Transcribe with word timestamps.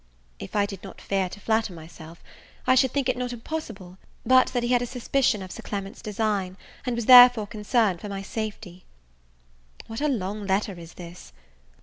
If 0.39 0.55
I 0.55 0.65
did 0.65 0.81
not 0.83 0.99
fear 0.99 1.29
to 1.29 1.39
flatter 1.39 1.73
myself, 1.73 2.23
I 2.65 2.73
should 2.73 2.89
think 2.89 3.07
it 3.07 3.15
not 3.15 3.31
impossible 3.33 3.99
but 4.25 4.47
that 4.47 4.63
he 4.63 4.69
had 4.69 4.81
a 4.81 4.87
suspicion 4.87 5.43
of 5.43 5.51
Sir 5.51 5.61
Clement's 5.61 6.01
design, 6.01 6.57
and 6.87 6.95
was 6.95 7.05
therefore 7.05 7.45
concerned 7.45 8.01
for 8.01 8.09
my 8.09 8.23
safety. 8.23 8.83
What 9.85 10.01
a 10.01 10.07
long 10.07 10.47
letter 10.47 10.73
is 10.73 10.95
this! 10.95 11.33